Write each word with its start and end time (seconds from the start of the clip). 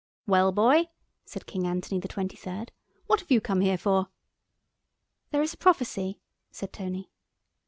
"Well, 0.25 0.51
boy," 0.51 0.89
said 1.25 1.45
King 1.45 1.67
Anthony 1.67 1.99
XXIII., 2.01 2.69
"what 3.05 3.19
have 3.19 3.29
you 3.29 3.39
come 3.39 3.61
here 3.61 3.77
for?" 3.77 4.07
"There 5.29 5.43
is 5.43 5.53
a 5.53 5.57
prophecy," 5.57 6.19
said 6.49 6.73
Tony. 6.73 7.11